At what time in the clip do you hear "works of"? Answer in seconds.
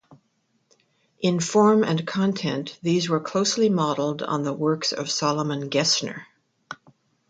4.51-5.11